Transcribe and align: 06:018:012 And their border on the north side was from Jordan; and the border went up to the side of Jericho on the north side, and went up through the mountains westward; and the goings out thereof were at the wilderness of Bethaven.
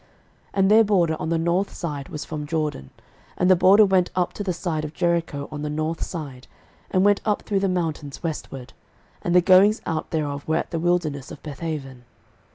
06:018:012 0.01 0.07
And 0.59 0.71
their 0.71 0.83
border 0.83 1.15
on 1.19 1.29
the 1.29 1.37
north 1.37 1.71
side 1.75 2.09
was 2.09 2.25
from 2.25 2.47
Jordan; 2.47 2.89
and 3.37 3.51
the 3.51 3.55
border 3.55 3.85
went 3.85 4.09
up 4.15 4.33
to 4.33 4.43
the 4.43 4.51
side 4.51 4.83
of 4.83 4.95
Jericho 4.95 5.47
on 5.51 5.61
the 5.61 5.69
north 5.69 6.01
side, 6.01 6.47
and 6.89 7.05
went 7.05 7.21
up 7.23 7.43
through 7.43 7.59
the 7.59 7.69
mountains 7.69 8.23
westward; 8.23 8.73
and 9.21 9.35
the 9.35 9.41
goings 9.41 9.79
out 9.85 10.09
thereof 10.09 10.47
were 10.47 10.57
at 10.57 10.71
the 10.71 10.79
wilderness 10.79 11.29
of 11.29 11.43
Bethaven. 11.43 12.03